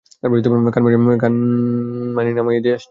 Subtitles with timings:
[1.17, 2.79] কানমাণি নামিয়ে দিয়ে আসছি।